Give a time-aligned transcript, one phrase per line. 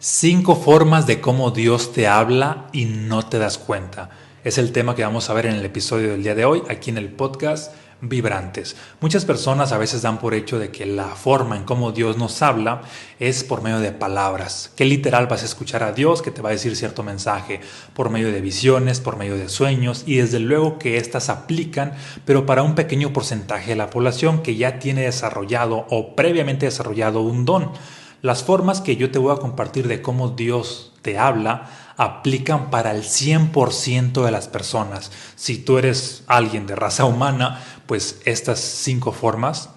[0.00, 4.10] Cinco formas de cómo Dios te habla y no te das cuenta.
[4.44, 6.90] Es el tema que vamos a ver en el episodio del día de hoy, aquí
[6.90, 8.76] en el podcast Vibrantes.
[9.00, 12.42] Muchas personas a veces dan por hecho de que la forma en cómo Dios nos
[12.42, 12.82] habla
[13.18, 16.50] es por medio de palabras, que literal vas a escuchar a Dios que te va
[16.50, 17.60] a decir cierto mensaje,
[17.92, 21.94] por medio de visiones, por medio de sueños, y desde luego que éstas aplican,
[22.24, 27.22] pero para un pequeño porcentaje de la población que ya tiene desarrollado o previamente desarrollado
[27.22, 27.72] un don.
[28.20, 32.92] Las formas que yo te voy a compartir de cómo Dios te habla aplican para
[32.92, 35.12] el 100% de las personas.
[35.36, 39.70] Si tú eres alguien de raza humana, pues estas cinco formas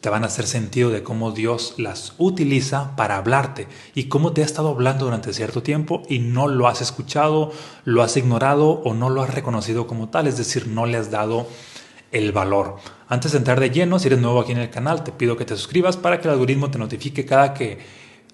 [0.00, 4.42] te van a hacer sentido de cómo Dios las utiliza para hablarte y cómo te
[4.42, 7.52] ha estado hablando durante cierto tiempo y no lo has escuchado,
[7.84, 11.10] lo has ignorado o no lo has reconocido como tal, es decir, no le has
[11.10, 11.46] dado
[12.12, 12.76] el valor.
[13.08, 15.44] Antes de entrar de lleno, si eres nuevo aquí en el canal, te pido que
[15.44, 17.78] te suscribas para que el algoritmo te notifique cada que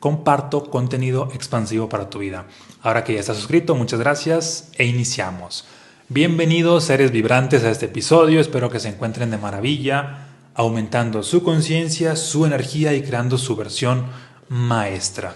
[0.01, 2.47] comparto contenido expansivo para tu vida.
[2.83, 5.65] Ahora que ya estás suscrito, muchas gracias e iniciamos.
[6.09, 12.16] Bienvenidos seres vibrantes a este episodio, espero que se encuentren de maravilla, aumentando su conciencia,
[12.16, 14.07] su energía y creando su versión
[14.49, 15.35] maestra.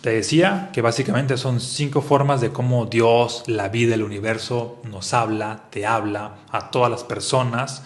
[0.00, 5.12] Te decía que básicamente son cinco formas de cómo Dios, la vida, el universo nos
[5.12, 7.82] habla, te habla a todas las personas.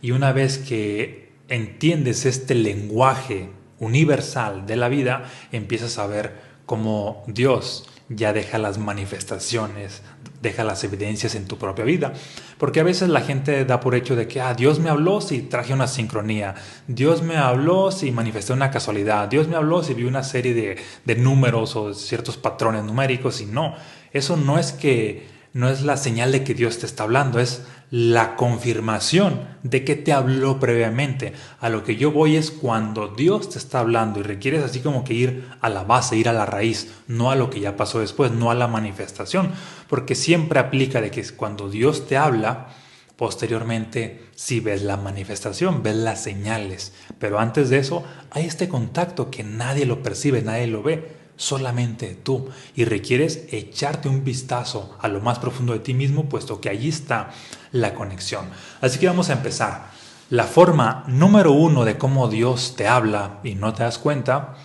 [0.00, 3.50] Y una vez que entiendes este lenguaje
[3.80, 10.02] universal de la vida, empiezas a ver cómo Dios ya deja las manifestaciones,
[10.40, 12.12] deja las evidencias en tu propia vida.
[12.58, 15.42] Porque a veces la gente da por hecho de que, ah, Dios me habló si
[15.42, 16.54] traje una sincronía,
[16.86, 20.76] Dios me habló si manifesté una casualidad, Dios me habló si vi una serie de,
[21.04, 23.74] de números o ciertos patrones numéricos y no,
[24.12, 27.62] eso no es que no es la señal de que Dios te está hablando, es
[27.90, 31.32] la confirmación de que te habló previamente.
[31.60, 35.04] A lo que yo voy es cuando Dios te está hablando y requieres así como
[35.04, 38.00] que ir a la base, ir a la raíz, no a lo que ya pasó
[38.00, 39.52] después, no a la manifestación,
[39.88, 42.68] porque siempre aplica de que cuando Dios te habla,
[43.16, 49.30] posteriormente si ves la manifestación, ves las señales, pero antes de eso hay este contacto
[49.30, 55.08] que nadie lo percibe, nadie lo ve solamente tú y requieres echarte un vistazo a
[55.08, 57.30] lo más profundo de ti mismo, puesto que allí está
[57.72, 58.48] la conexión.
[58.80, 59.90] Así que vamos a empezar.
[60.28, 64.56] La forma número uno de cómo Dios te habla y no te das cuenta,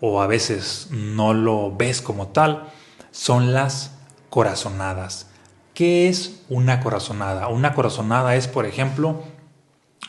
[0.00, 2.70] o a veces no lo ves como tal,
[3.10, 3.92] son las
[4.30, 5.28] corazonadas.
[5.74, 7.48] ¿Qué es una corazonada?
[7.48, 9.22] Una corazonada es, por ejemplo,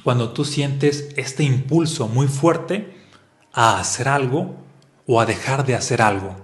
[0.04, 2.98] cuando tú sientes este impulso muy fuerte
[3.54, 4.63] a hacer algo
[5.08, 6.36] o a dejar de hacer algo.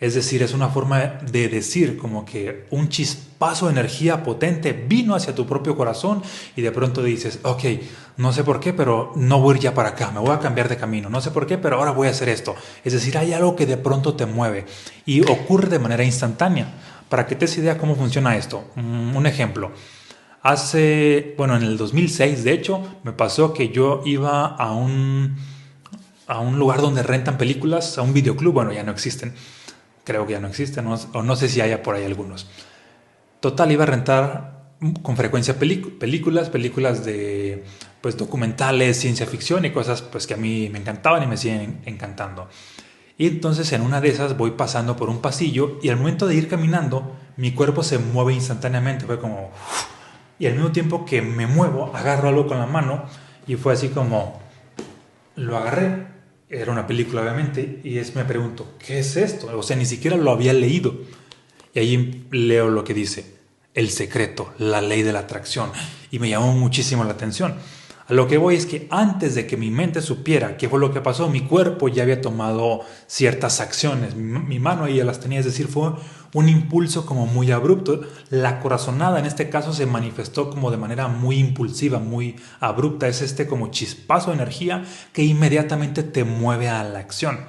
[0.00, 5.14] Es decir, es una forma de decir como que un chispazo de energía potente vino
[5.14, 6.22] hacia tu propio corazón
[6.56, 7.64] y de pronto dices, ok,
[8.18, 10.40] no sé por qué, pero no voy a ir ya para acá, me voy a
[10.40, 12.54] cambiar de camino, no sé por qué, pero ahora voy a hacer esto.
[12.84, 14.66] Es decir, hay algo que de pronto te mueve
[15.06, 16.74] y ocurre de manera instantánea.
[17.08, 19.70] Para que te des idea cómo funciona esto, mm, un ejemplo.
[20.42, 25.36] Hace, bueno, en el 2006, de hecho, me pasó que yo iba a un
[26.26, 29.34] a un lugar donde rentan películas, a un videoclub, bueno, ya no existen,
[30.04, 32.46] creo que ya no existen, o no sé si haya por ahí algunos.
[33.40, 34.54] Total, iba a rentar
[35.02, 37.64] con frecuencia películas, películas de
[38.00, 41.80] pues documentales, ciencia ficción y cosas pues que a mí me encantaban y me siguen
[41.86, 42.48] encantando.
[43.16, 46.34] Y entonces en una de esas voy pasando por un pasillo y al momento de
[46.34, 49.50] ir caminando mi cuerpo se mueve instantáneamente, fue como
[50.38, 53.04] y al mismo tiempo que me muevo agarro algo con la mano
[53.46, 54.40] y fue así como
[55.36, 56.13] lo agarré
[56.48, 59.48] era una película obviamente, y es, me pregunto, ¿qué es esto?
[59.56, 60.94] O sea, ni siquiera lo había leído.
[61.74, 63.34] Y ahí leo lo que dice,
[63.74, 65.70] el secreto, la ley de la atracción,
[66.10, 67.56] y me llamó muchísimo la atención.
[68.06, 70.92] A lo que voy es que antes de que mi mente supiera qué fue lo
[70.92, 74.14] que pasó, mi cuerpo ya había tomado ciertas acciones.
[74.14, 75.92] Mi, mano ahí ya las tenía, es decir, fue
[76.34, 78.02] un impulso como muy abrupto.
[78.28, 83.08] La corazonada en este caso se manifestó como de manera muy impulsiva, muy abrupta.
[83.08, 87.46] Es este como chispazo de energía que inmediatamente te mueve a la acción.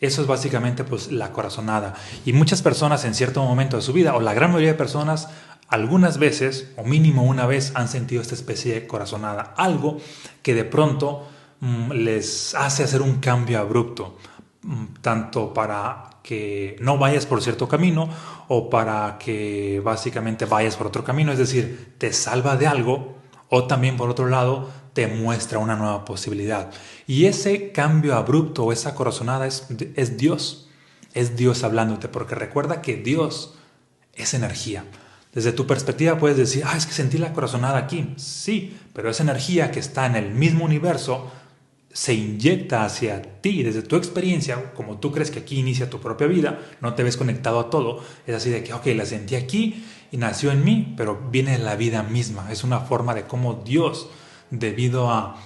[0.00, 1.94] Eso es básicamente pues la corazonada.
[2.24, 5.28] Y muchas personas en cierto momento de su vida, o la gran mayoría de personas,
[5.68, 9.54] algunas veces, o mínimo una vez, han sentido esta especie de corazonada.
[9.56, 9.98] Algo
[10.42, 11.26] que de pronto
[11.60, 14.18] mm, les hace hacer un cambio abrupto,
[14.62, 18.10] mm, tanto para que no vayas por cierto camino
[18.48, 23.16] o para que básicamente vayas por otro camino, es decir, te salva de algo
[23.48, 26.70] o también por otro lado te muestra una nueva posibilidad.
[27.06, 30.68] Y ese cambio abrupto o esa corazonada es, es Dios,
[31.14, 33.54] es Dios hablándote, porque recuerda que Dios
[34.14, 34.84] es energía.
[35.32, 38.14] Desde tu perspectiva puedes decir, ah, es que sentí la corazonada aquí.
[38.16, 41.30] Sí, pero esa energía que está en el mismo universo
[41.96, 46.26] se inyecta hacia ti desde tu experiencia, como tú crees que aquí inicia tu propia
[46.26, 49.82] vida, no te ves conectado a todo, es así de que, ok, la sentí aquí
[50.12, 52.52] y nació en mí, pero viene la vida misma.
[52.52, 54.10] Es una forma de cómo Dios,
[54.50, 55.36] debido a,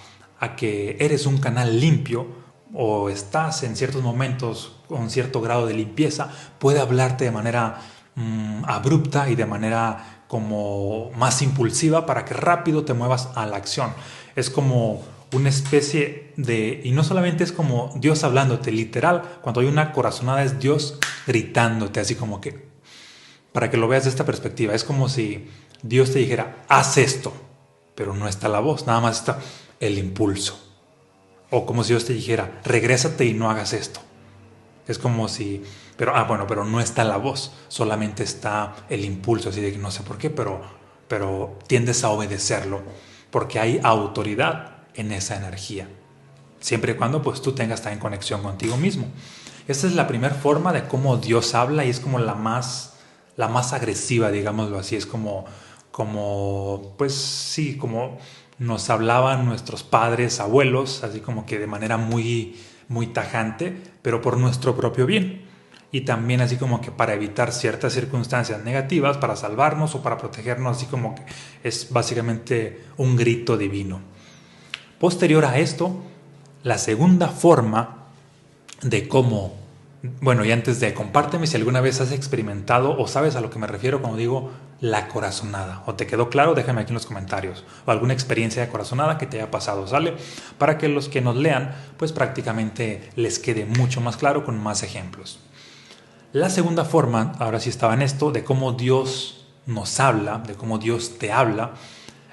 [0.41, 2.27] a que eres un canal limpio
[2.75, 7.81] o estás en ciertos momentos con cierto grado de limpieza, puede hablarte de manera
[8.17, 13.57] mm, abrupta y de manera como más impulsiva para que rápido te muevas a la
[13.57, 13.93] acción.
[14.35, 15.01] Es como
[15.33, 20.43] una especie de, y no solamente es como Dios hablándote, literal, cuando hay una corazonada
[20.43, 22.69] es Dios gritándote, así como que,
[23.53, 25.49] para que lo veas de esta perspectiva, es como si
[25.83, 27.33] Dios te dijera, haz esto,
[27.95, 29.39] pero no está la voz, nada más está
[29.81, 30.59] el impulso.
[31.51, 34.01] O como si Dios te dijera, regrésate y no hagas esto.
[34.87, 35.63] Es como si,
[35.97, 39.79] pero, ah, bueno, pero no está la voz, solamente está el impulso, así de que
[39.79, 40.63] no sé por qué, pero,
[41.07, 42.83] pero tiendes a obedecerlo,
[43.31, 45.89] porque hay autoridad en esa energía.
[46.61, 49.07] Siempre y cuando pues tú tengas en conexión contigo mismo.
[49.67, 52.95] Esta es la primera forma de cómo Dios habla y es como la más,
[53.37, 54.97] la más agresiva, digámoslo así.
[54.97, 55.47] Es como,
[55.91, 58.19] como, pues sí, como
[58.59, 62.57] nos hablaban nuestros padres, abuelos, así como que de manera muy,
[62.89, 65.47] muy tajante, pero por nuestro propio bien.
[65.93, 70.77] Y también así como que para evitar ciertas circunstancias negativas, para salvarnos o para protegernos,
[70.77, 71.23] así como que
[71.65, 74.01] es básicamente un grito divino.
[75.01, 76.05] Posterior a esto,
[76.63, 78.07] la segunda forma
[78.83, 79.55] de cómo,
[80.21, 83.59] bueno, y antes de compárteme si alguna vez has experimentado o sabes a lo que
[83.59, 87.65] me refiero cuando digo la corazonada, o te quedó claro, déjame aquí en los comentarios,
[87.85, 90.15] o alguna experiencia de corazonada que te haya pasado, ¿sale?
[90.57, 94.83] Para que los que nos lean, pues prácticamente les quede mucho más claro con más
[94.83, 95.41] ejemplos.
[96.33, 100.79] La segunda forma, ahora sí estaba en esto, de cómo Dios nos habla, de cómo
[100.79, 101.73] Dios te habla,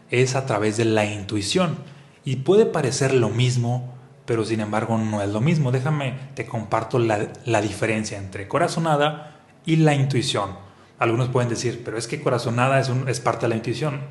[0.10, 1.78] es a través de la intuición.
[2.24, 3.97] Y puede parecer lo mismo,
[4.28, 5.72] pero sin embargo no es lo mismo.
[5.72, 10.52] Déjame, te comparto la, diferencia entre corazonada y la intuición.
[11.00, 14.02] Algunos pueden decir, pero es que corazonada es, es parte de la intuición.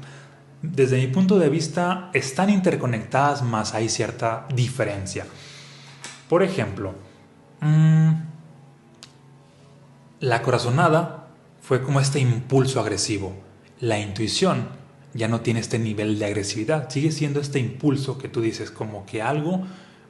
[0.63, 5.27] Desde mi punto de vista, están interconectadas, más hay cierta diferencia.
[6.31, 6.95] Por ejemplo,
[7.61, 8.13] mm,
[10.21, 11.29] la corazonada
[11.61, 13.35] fue como este impulso agresivo.
[13.81, 14.69] La intuición
[15.13, 19.05] ya no tiene este nivel de agresividad, sigue siendo este impulso que tú dices como
[19.05, 19.67] que algo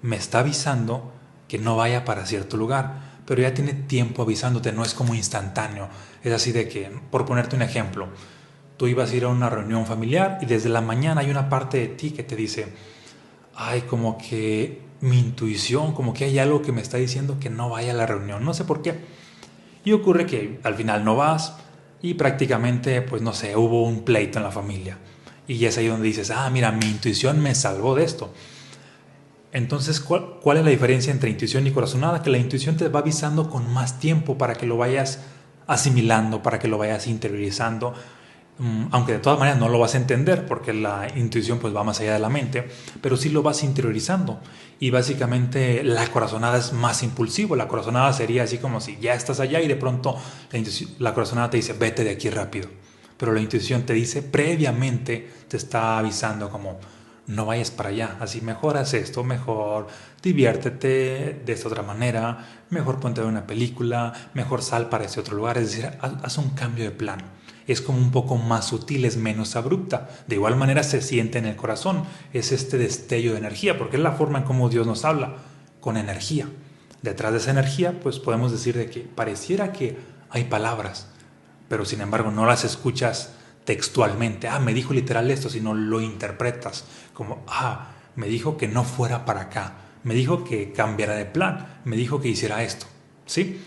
[0.06, 1.12] me está avisando
[1.48, 5.88] que no vaya para cierto lugar, pero ya tiene tiempo avisándote, no es como instantáneo,
[6.22, 8.08] es así de que, por ponerte un ejemplo,
[8.76, 11.78] tú ibas a ir a una reunión familiar y desde la mañana hay una parte
[11.78, 12.68] de ti que te dice,
[13.56, 17.68] ay, como que mi intuición, como que hay algo que me está diciendo que no
[17.68, 18.94] vaya a la reunión, no sé por qué.
[19.84, 21.54] Y ocurre que al final no vas,
[22.00, 24.98] y prácticamente, pues no sé, hubo un pleito en la familia.
[25.48, 28.32] Y es ahí donde dices, ah, mira, mi intuición me salvó de esto.
[29.56, 32.22] Entonces, ¿cuál, ¿cuál, es la diferencia entre intuición y corazonada?
[32.22, 35.20] Que la intuición te va avisando con más tiempo para que lo vayas
[35.66, 37.94] asimilando, para que lo vayas interiorizando,
[38.58, 41.84] Mm, aunque de todas maneras no lo vas a entender porque la intuición pues va
[41.84, 42.66] más allá de la mente,
[43.02, 44.40] pero sí lo vas interiorizando.
[44.80, 49.40] Y básicamente la corazonada es más impulsivo, la corazonada sería así como si ya estás
[49.40, 50.16] allá y de pronto
[50.52, 50.60] la,
[50.98, 52.68] la corazonada te dice vete de aquí rápido,
[53.18, 56.78] pero la intuición te dice previamente, te está avisando como
[57.26, 59.88] no vayas para allá, así mejor haz esto, mejor
[60.22, 65.20] diviértete de esta otra manera, mejor ponte a ver una película, mejor sal para ese
[65.20, 69.04] otro lugar, es decir, haz un cambio de plan es como un poco más sutil,
[69.04, 70.08] es menos abrupta.
[70.26, 74.02] De igual manera se siente en el corazón, es este destello de energía, porque es
[74.02, 75.36] la forma en cómo Dios nos habla,
[75.80, 76.48] con energía.
[77.02, 79.98] Detrás de esa energía, pues podemos decir de que pareciera que
[80.30, 81.08] hay palabras,
[81.68, 83.32] pero sin embargo no las escuchas
[83.66, 84.48] textualmente.
[84.48, 89.26] Ah, me dijo literal esto, sino lo interpretas como, ah, me dijo que no fuera
[89.26, 92.86] para acá, me dijo que cambiara de plan, me dijo que hiciera esto,
[93.26, 93.60] ¿sí?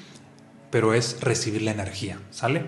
[0.71, 2.65] Pero es recibir la energía, ¿sale?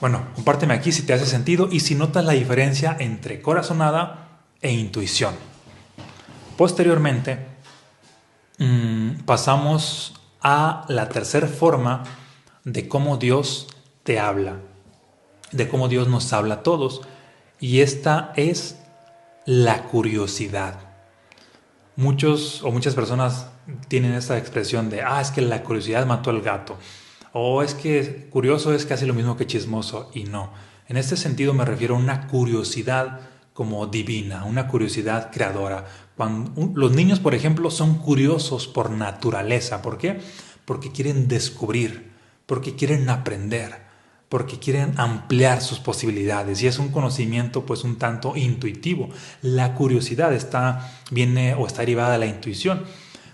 [0.00, 4.72] Bueno, compárteme aquí si te hace sentido y si notas la diferencia entre corazonada e
[4.72, 5.34] intuición.
[6.56, 7.38] Posteriormente,
[8.58, 12.04] mm, pasamos a la tercera forma
[12.64, 13.68] de cómo Dios
[14.02, 14.56] te habla,
[15.52, 17.02] de cómo Dios nos habla a todos,
[17.60, 18.78] y esta es
[19.46, 20.80] la curiosidad.
[21.96, 23.46] Muchos o muchas personas
[23.88, 26.76] tienen esta expresión de, ah, es que la curiosidad mató al gato.
[27.32, 30.52] O es que curioso es casi lo mismo que chismoso y no.
[30.88, 33.20] En este sentido me refiero a una curiosidad
[33.52, 35.86] como divina, una curiosidad creadora.
[36.16, 39.82] Cuando los niños, por ejemplo, son curiosos por naturaleza.
[39.82, 40.20] ¿Por qué?
[40.64, 42.12] Porque quieren descubrir,
[42.46, 43.82] porque quieren aprender,
[44.32, 49.10] porque quieren ampliar sus posibilidades y es un conocimiento pues un tanto intuitivo.
[49.42, 52.82] La curiosidad está viene o está derivada de la intuición.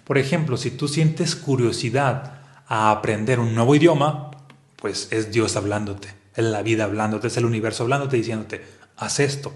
[0.03, 4.33] Por ejemplo, si tú sientes curiosidad a aprender un nuevo idioma,
[4.75, 9.53] pues es Dios hablándote, es la vida hablándote, es el universo hablándote diciéndote, haz esto.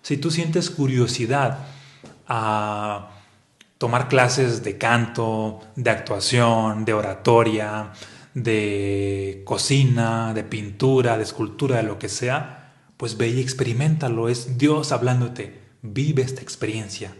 [0.00, 1.58] Si tú sientes curiosidad
[2.28, 3.10] a
[3.78, 7.90] tomar clases de canto, de actuación, de oratoria,
[8.34, 14.28] de cocina, de pintura, de escultura, de lo que sea, pues ve y experimentalo.
[14.28, 15.60] Es Dios hablándote.
[15.82, 17.14] Vive esta experiencia.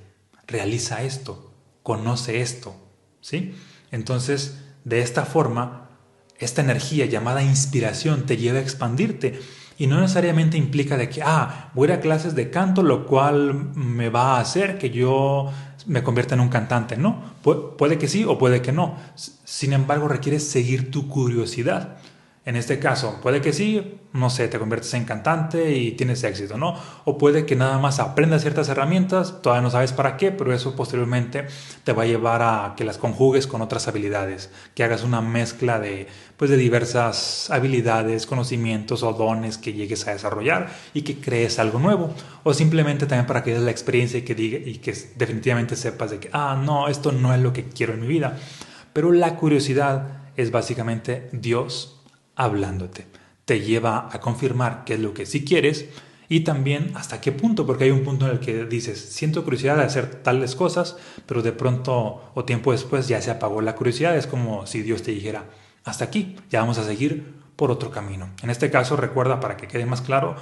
[0.46, 1.52] Realiza esto.
[1.82, 2.74] Conoce esto.
[3.20, 3.54] ¿Sí?
[3.90, 5.90] Entonces, de esta forma,
[6.38, 9.40] esta energía llamada inspiración te lleva a expandirte.
[9.76, 14.08] Y no necesariamente implica de que, ah, voy a clases de canto, lo cual me
[14.08, 15.50] va a hacer que yo
[15.86, 16.96] me convierta en un cantante.
[16.96, 18.96] No, puede que sí o puede que no.
[19.14, 21.96] Sin embargo, requiere seguir tu curiosidad.
[22.46, 26.58] En este caso, puede que sí, no sé, te conviertes en cantante y tienes éxito,
[26.58, 26.78] ¿no?
[27.06, 30.76] O puede que nada más aprendas ciertas herramientas, todavía no sabes para qué, pero eso
[30.76, 31.46] posteriormente
[31.84, 35.78] te va a llevar a que las conjugues con otras habilidades, que hagas una mezcla
[35.78, 41.58] de, pues, de diversas habilidades, conocimientos o dones que llegues a desarrollar y que crees
[41.58, 42.12] algo nuevo.
[42.42, 46.10] O simplemente también para que des la experiencia y que, diga, y que definitivamente sepas
[46.10, 48.36] de que, ah, no, esto no es lo que quiero en mi vida.
[48.92, 52.03] Pero la curiosidad es básicamente Dios
[52.36, 53.06] hablándote.
[53.44, 55.86] Te lleva a confirmar qué es lo que sí quieres
[56.28, 59.76] y también hasta qué punto, porque hay un punto en el que dices, siento curiosidad
[59.76, 64.16] de hacer tales cosas, pero de pronto o tiempo después ya se apagó la curiosidad.
[64.16, 65.44] Es como si Dios te dijera,
[65.84, 68.30] hasta aquí, ya vamos a seguir por otro camino.
[68.42, 70.36] En este caso, recuerda, para que quede más claro,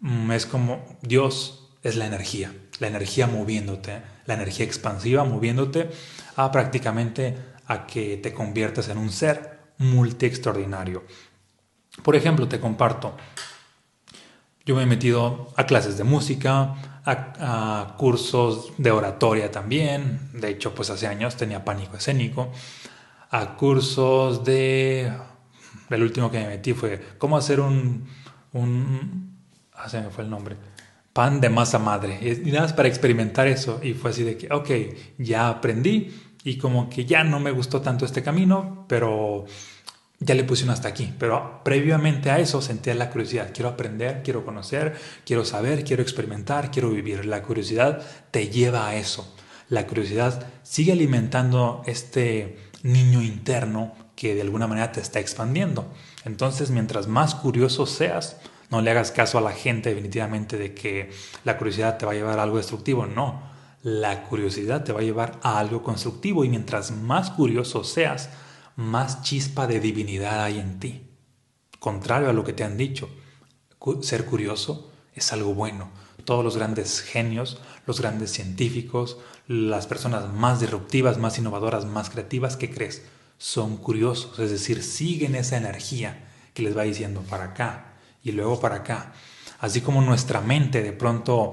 [0.00, 5.90] mm, es como Dios es la energía, la energía moviéndote, la energía expansiva moviéndote
[6.36, 11.04] a prácticamente a que te conviertas en un ser multi extraordinario.
[12.02, 13.16] Por ejemplo, te comparto,
[14.64, 16.74] yo me he metido a clases de música,
[17.04, 22.52] a, cursos de oratoria también, de hecho pues hace años tenía pánico escénico,
[23.30, 25.12] a cursos de...
[25.90, 28.06] El último que me metí fue cómo hacer un...
[28.52, 29.38] un
[29.72, 30.56] ah, se me fue el nombre.
[31.14, 32.18] Pan de masa madre.
[32.44, 33.80] Y nada más para experimentar eso.
[33.82, 34.70] Y fue así de que, ok,
[35.16, 36.14] ya aprendí
[36.44, 39.46] y como que ya no me gustó tanto este camino, pero
[40.20, 43.50] ya le puse un hasta aquí, pero previamente a eso sentía la curiosidad.
[43.54, 47.24] Quiero aprender, quiero conocer, quiero saber, quiero experimentar, quiero vivir.
[47.24, 49.32] La curiosidad te lleva a eso.
[49.68, 55.86] La curiosidad sigue alimentando este niño interno que de alguna manera te está expandiendo.
[56.24, 58.38] Entonces, mientras más curioso seas,
[58.70, 61.10] no le hagas caso a la gente definitivamente de que
[61.44, 63.06] la curiosidad te va a llevar a algo destructivo.
[63.06, 63.40] No,
[63.82, 68.30] la curiosidad te va a llevar a algo constructivo y mientras más curioso seas,
[68.78, 71.02] más chispa de divinidad hay en ti.
[71.80, 73.10] Contrario a lo que te han dicho,
[74.02, 75.90] ser curioso es algo bueno.
[76.24, 79.18] Todos los grandes genios, los grandes científicos,
[79.48, 83.02] las personas más disruptivas, más innovadoras, más creativas, ¿qué crees?
[83.36, 88.60] Son curiosos, es decir, siguen esa energía que les va diciendo para acá y luego
[88.60, 89.12] para acá.
[89.58, 91.52] Así como nuestra mente de pronto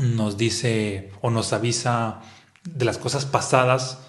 [0.00, 2.22] nos dice o nos avisa
[2.64, 4.00] de las cosas pasadas,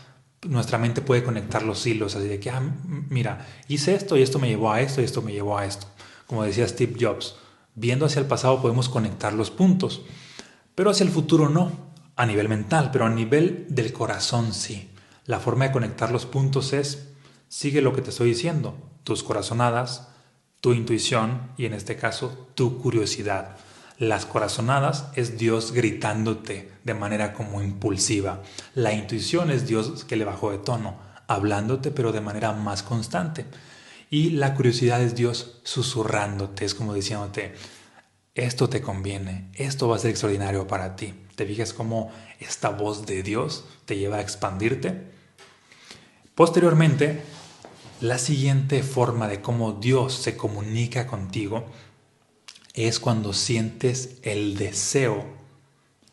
[0.47, 2.61] nuestra mente puede conectar los hilos, así de que, ah,
[3.09, 5.87] mira, hice esto y esto me llevó a esto y esto me llevó a esto.
[6.27, 7.35] Como decía Steve Jobs,
[7.75, 10.03] viendo hacia el pasado podemos conectar los puntos,
[10.73, 11.71] pero hacia el futuro no,
[12.15, 14.91] a nivel mental, pero a nivel del corazón sí.
[15.25, 17.09] La forma de conectar los puntos es,
[17.47, 20.09] sigue lo que te estoy diciendo, tus corazonadas,
[20.61, 23.57] tu intuición y en este caso tu curiosidad.
[23.97, 28.43] Las corazonadas es Dios gritándote de manera como impulsiva.
[28.73, 30.97] La intuición es Dios que le bajó de tono,
[31.27, 33.45] hablándote pero de manera más constante.
[34.09, 37.55] Y la curiosidad es Dios susurrándote, es como diciéndote,
[38.35, 41.13] esto te conviene, esto va a ser extraordinario para ti.
[41.35, 42.11] ¿Te fijas cómo
[42.41, 45.03] esta voz de Dios te lleva a expandirte?
[46.35, 47.21] Posteriormente,
[48.01, 51.65] la siguiente forma de cómo Dios se comunica contigo
[52.75, 55.25] es cuando sientes el deseo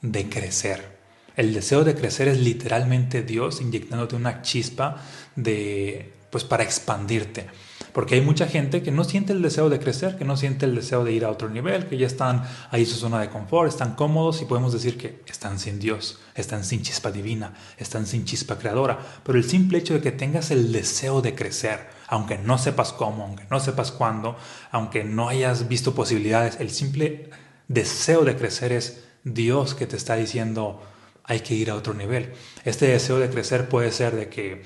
[0.01, 0.99] de crecer.
[1.37, 5.03] El deseo de crecer es literalmente Dios inyectándote una chispa
[5.35, 7.47] de pues para expandirte.
[7.93, 10.75] Porque hay mucha gente que no siente el deseo de crecer, que no siente el
[10.75, 13.69] deseo de ir a otro nivel, que ya están ahí en su zona de confort,
[13.69, 18.25] están cómodos y podemos decir que están sin Dios, están sin chispa divina, están sin
[18.25, 18.99] chispa creadora.
[19.23, 21.81] Pero el simple hecho de que tengas el deseo de crecer,
[22.13, 24.37] aunque no sepas cómo, aunque no sepas cuándo,
[24.71, 27.31] aunque no hayas visto posibilidades, el simple
[27.69, 30.83] deseo de crecer es Dios que te está diciendo
[31.25, 32.35] hay que ir a otro nivel.
[32.67, 34.63] Este deseo de crecer puede ser de que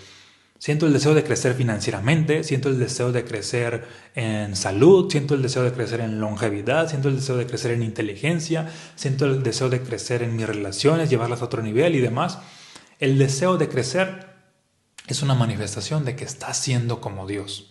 [0.59, 3.85] Siento el deseo de crecer financieramente, siento el deseo de crecer
[4.15, 7.83] en salud, siento el deseo de crecer en longevidad, siento el deseo de crecer en
[7.83, 12.39] inteligencia, siento el deseo de crecer en mis relaciones, llevarlas a otro nivel y demás.
[12.99, 14.26] El deseo de crecer
[15.07, 17.71] es una manifestación de que estás siendo como Dios.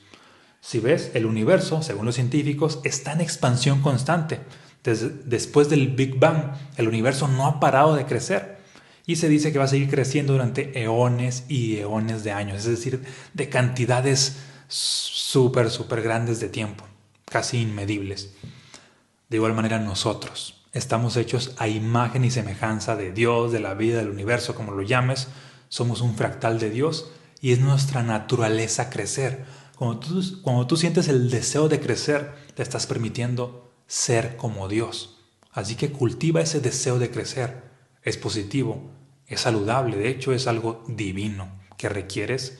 [0.62, 4.42] Si ves, el universo, según los científicos, está en expansión constante.
[4.84, 8.58] después del Big Bang, el universo no ha parado de crecer
[9.06, 12.65] y se dice que va a seguir creciendo durante eones y eones de años, es
[12.65, 14.38] decir, de cantidades
[14.68, 16.86] súper, súper grandes de tiempo,
[17.25, 18.32] casi inmedibles.
[19.30, 24.00] De igual manera nosotros estamos hechos a imagen y semejanza de Dios, de la vida,
[24.00, 25.27] del universo, como lo llames,
[25.70, 27.12] somos un fractal de Dios
[27.46, 29.46] y es nuestra naturaleza crecer.
[29.75, 35.20] Cuando tú, cuando tú sientes el deseo de crecer, te estás permitiendo ser como Dios.
[35.52, 37.62] Así que cultiva ese deseo de crecer.
[38.02, 38.90] Es positivo,
[39.28, 41.48] es saludable, de hecho es algo divino
[41.78, 42.58] que requieres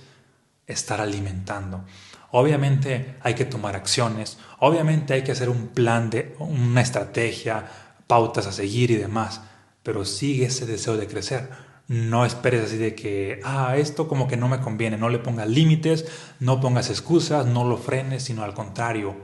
[0.68, 1.84] estar alimentando.
[2.30, 7.66] Obviamente hay que tomar acciones, obviamente hay que hacer un plan de una estrategia,
[8.06, 9.42] pautas a seguir y demás,
[9.82, 11.50] pero sigue ese deseo de crecer.
[11.88, 15.48] No esperes así de que, ah, esto como que no me conviene, no le pongas
[15.48, 16.06] límites,
[16.40, 19.16] no pongas excusas, no lo frenes, sino al contrario,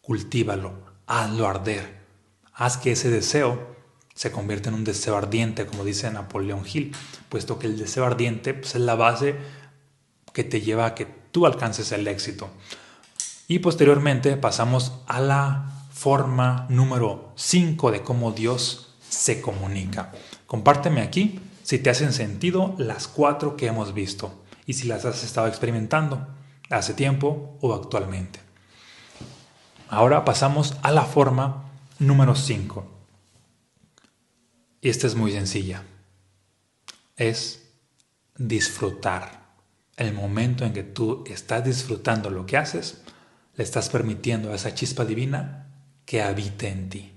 [0.00, 0.72] cultívalo,
[1.06, 2.00] hazlo arder.
[2.54, 3.74] Haz que ese deseo
[4.14, 6.94] se convierte en un deseo ardiente, como dice Napoleón Hill,
[7.28, 9.34] puesto que el deseo ardiente pues, es la base
[10.32, 12.50] que te lleva a que tú alcances el éxito.
[13.48, 20.12] Y posteriormente pasamos a la forma número 5 de cómo Dios se comunica.
[20.46, 25.22] Compárteme aquí si te hacen sentido las cuatro que hemos visto y si las has
[25.22, 26.26] estado experimentando
[26.68, 28.40] hace tiempo o actualmente.
[29.88, 32.84] Ahora pasamos a la forma número 5
[34.80, 35.84] y esta es muy sencilla.
[37.14, 37.70] Es
[38.36, 39.54] disfrutar.
[39.96, 43.00] El momento en que tú estás disfrutando lo que haces,
[43.54, 45.68] le estás permitiendo a esa chispa divina
[46.04, 47.12] que habite en ti,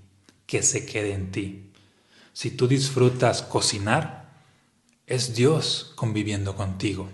[0.45, 1.72] que se quede en ti.
[2.33, 4.23] Si tú disfrutas cocinar,
[5.13, 7.08] es Dios conviviendo contigo,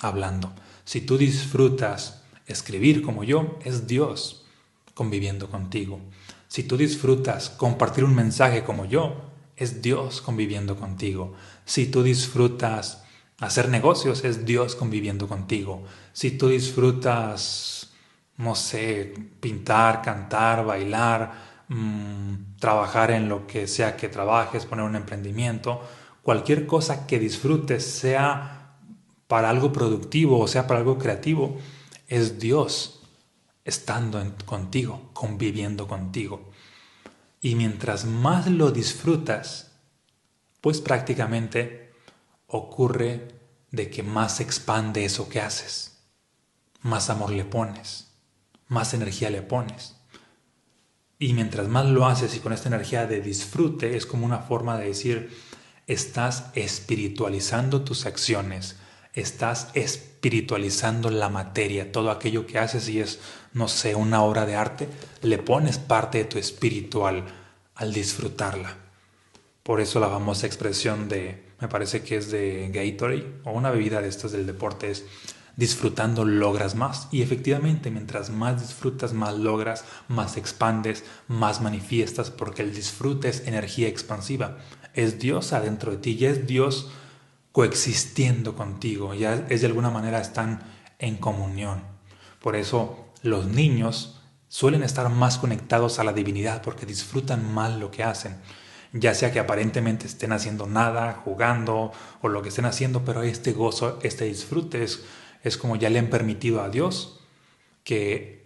[0.00, 0.52] hablando.
[0.84, 4.44] Si tú disfrutas escribir como yo, es Dios
[4.92, 6.00] conviviendo contigo.
[6.48, 11.34] Si tú disfrutas compartir un mensaje como yo, es Dios conviviendo contigo.
[11.64, 13.04] Si tú disfrutas
[13.38, 15.84] hacer negocios, es Dios conviviendo contigo.
[16.12, 17.92] Si tú disfrutas,
[18.36, 24.96] no sé, pintar, cantar, bailar, mm, trabajar en lo que sea que trabajes, poner un
[24.96, 25.80] emprendimiento,
[26.24, 28.78] cualquier cosa que disfrutes, sea
[29.28, 31.58] para algo productivo o sea para algo creativo,
[32.08, 33.02] es Dios
[33.64, 36.50] estando contigo, conviviendo contigo.
[37.40, 39.72] Y mientras más lo disfrutas,
[40.62, 41.92] pues prácticamente
[42.46, 43.28] ocurre
[43.70, 45.98] de que más se expande eso que haces,
[46.80, 48.12] más amor le pones,
[48.68, 49.96] más energía le pones.
[51.18, 54.78] Y mientras más lo haces y con esta energía de disfrute, es como una forma
[54.78, 55.30] de decir,
[55.86, 58.76] estás espiritualizando tus acciones,
[59.14, 63.20] estás espiritualizando la materia, todo aquello que haces y es,
[63.52, 64.88] no sé, una obra de arte,
[65.22, 67.24] le pones parte de tu espíritu al,
[67.92, 68.76] disfrutarla.
[69.62, 74.00] Por eso la famosa expresión de, me parece que es de Gatorade o una bebida
[74.00, 75.04] de estas del deporte es,
[75.56, 77.08] disfrutando logras más.
[77.10, 83.46] Y efectivamente, mientras más disfrutas, más logras, más expandes, más manifiestas, porque el disfrute es
[83.46, 84.58] energía expansiva.
[84.94, 86.90] Es Dios adentro de ti, ya es Dios
[87.52, 90.62] coexistiendo contigo, ya es de alguna manera están
[90.98, 91.82] en comunión.
[92.40, 97.90] Por eso los niños suelen estar más conectados a la divinidad porque disfrutan más lo
[97.90, 98.36] que hacen,
[98.92, 103.52] ya sea que aparentemente estén haciendo nada, jugando o lo que estén haciendo, pero este
[103.52, 105.04] gozo, este disfrute es,
[105.44, 107.20] es como ya le han permitido a Dios
[107.84, 108.44] que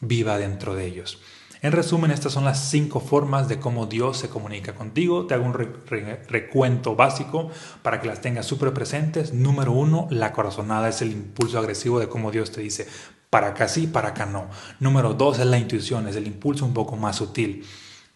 [0.00, 1.20] viva dentro de ellos.
[1.62, 5.28] En resumen, estas son las cinco formas de cómo Dios se comunica contigo.
[5.28, 7.50] Te hago un recuento básico
[7.82, 9.32] para que las tengas súper presentes.
[9.32, 12.88] Número uno, la corazonada es el impulso agresivo de cómo Dios te dice,
[13.30, 14.50] para acá sí, para acá no.
[14.80, 17.64] Número dos es la intuición, es el impulso un poco más sutil.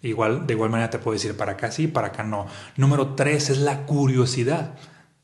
[0.02, 2.48] Igual, de igual manera te puedo decir para acá sí, para acá no.
[2.76, 4.74] Número tres es la curiosidad.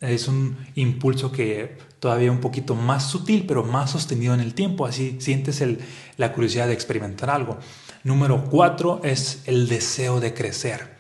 [0.03, 4.85] Es un impulso que todavía un poquito más sutil, pero más sostenido en el tiempo.
[4.85, 5.79] Así sientes el,
[6.17, 7.57] la curiosidad de experimentar algo.
[8.03, 10.99] Número cuatro es el deseo de crecer,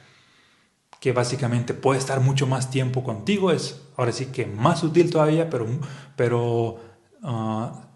[1.00, 5.50] que básicamente puede estar mucho más tiempo contigo, es ahora sí que más sutil todavía,
[5.50, 5.66] pero,
[6.14, 6.78] pero
[7.24, 7.88] ah,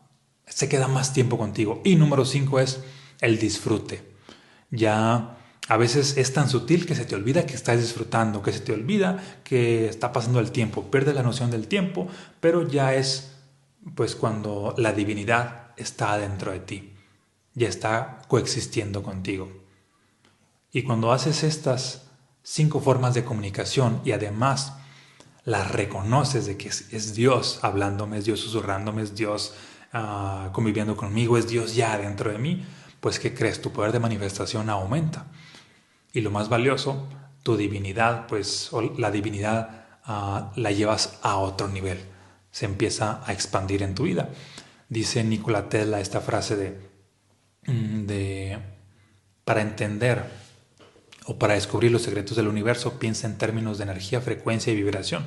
[0.45, 1.81] se queda más tiempo contigo.
[1.85, 2.81] Y número cinco es
[3.21, 4.03] el disfrute.
[4.73, 5.36] Ya
[5.69, 8.73] a veces es tan sutil que se te olvida que estás disfrutando, que se te
[8.73, 12.09] olvida que está pasando el tiempo, pierdes la noción del tiempo,
[12.41, 13.33] pero ya es
[13.95, 16.93] pues cuando la divinidad está dentro de ti,
[17.55, 19.51] ya está coexistiendo contigo.
[20.73, 22.03] Y cuando haces estas
[22.43, 24.75] cinco formas de comunicación y además
[25.45, 29.55] las reconoces de que es, Dios hablándome, es Dios susurrándome, es Dios
[29.93, 32.65] ah, conviviendo conmigo, es Dios ya dentro de mí,
[33.01, 33.63] pues ¿qué crees?
[33.63, 35.27] Tu poder de manifestación aumenta.
[36.17, 37.07] Y lo más valioso,
[37.43, 41.99] tu divinidad, pues la divinidad ah, la llevas a otro nivel,
[42.51, 44.31] se empieza a expandir en tu vida.
[44.89, 46.81] Dice Nikola Tesla esta frase de,
[47.67, 48.59] mm, de
[49.45, 50.25] para entender
[51.27, 55.27] o para descubrir los secretos del universo, piensa en términos de energía, frecuencia y vibración.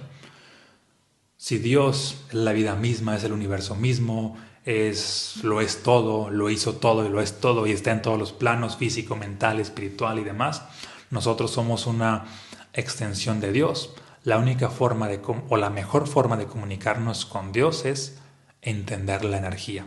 [1.38, 6.50] Si Dios es la vida misma, es el universo mismo, es, lo es todo, lo
[6.50, 10.20] hizo todo y lo es todo y está en todos los planos físico, mental, espiritual
[10.20, 10.64] y demás,
[11.10, 12.26] nosotros somos una
[12.74, 13.94] extensión de Dios.
[14.24, 18.20] La única forma de, o la mejor forma de comunicarnos con Dios es
[18.62, 19.86] entender la energía,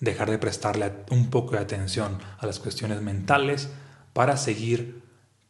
[0.00, 3.68] dejar de prestarle un poco de atención a las cuestiones mentales
[4.14, 5.02] para seguir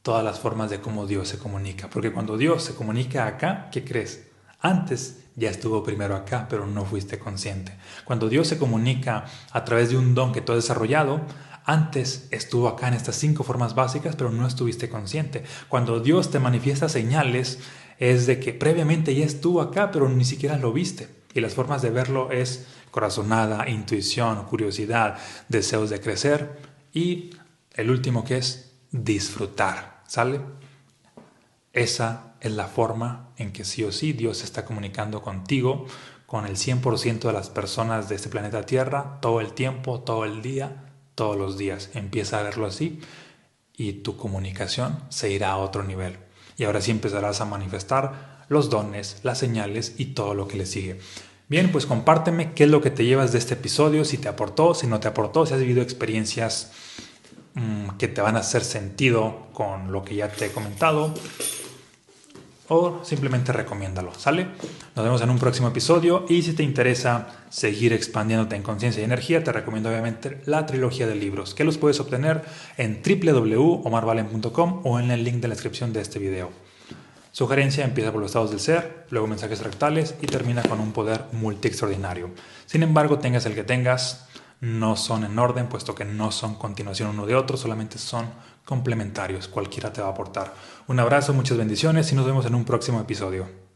[0.02, 1.88] todas las formas de cómo Dios se comunica.
[1.88, 4.26] Porque cuando Dios se comunica acá, ¿qué crees?
[4.60, 7.72] Antes ya estuvo primero acá, pero no fuiste consciente.
[8.04, 11.20] Cuando Dios se comunica a través de un don que tú has desarrollado,
[11.64, 15.44] antes estuvo acá en estas cinco formas básicas, pero no estuviste consciente.
[15.68, 17.60] Cuando Dios te manifiesta señales,
[17.98, 21.08] es de que previamente ya estuvo acá, pero ni siquiera lo viste.
[21.34, 26.58] Y las formas de verlo es corazonada, intuición, curiosidad, deseos de crecer
[26.92, 27.30] y
[27.74, 30.02] el último que es disfrutar.
[30.06, 30.40] ¿Sale?
[31.72, 35.86] Esa es la forma en que sí o sí Dios está comunicando contigo,
[36.26, 40.42] con el 100% de las personas de este planeta Tierra, todo el tiempo, todo el
[40.42, 41.88] día, todos los días.
[41.94, 43.00] Empieza a verlo así
[43.74, 46.18] y tu comunicación se irá a otro nivel.
[46.58, 50.66] Y ahora sí empezarás a manifestar los dones, las señales y todo lo que le
[50.66, 51.00] sigue.
[51.48, 54.74] Bien, pues compárteme qué es lo que te llevas de este episodio, si te aportó,
[54.74, 56.72] si no te aportó, si has vivido experiencias
[57.54, 61.14] mm, que te van a hacer sentido con lo que ya te he comentado
[62.68, 64.48] o simplemente recomiéndalo, ¿sale?
[64.94, 69.04] Nos vemos en un próximo episodio y si te interesa seguir expandiéndote en conciencia y
[69.04, 72.42] energía, te recomiendo obviamente la trilogía de libros, que los puedes obtener
[72.76, 76.50] en www.omarvalen.com o en el link de la descripción de este video.
[77.32, 81.24] Sugerencia empieza por los estados del ser, luego mensajes fractales y termina con un poder
[81.32, 82.30] multi extraordinario.
[82.66, 84.26] Sin embargo, tengas el que tengas,
[84.60, 88.26] no son en orden, puesto que no son continuación uno de otro, solamente son
[88.68, 90.52] complementarios, cualquiera te va a aportar.
[90.88, 93.67] Un abrazo, muchas bendiciones y nos vemos en un próximo episodio.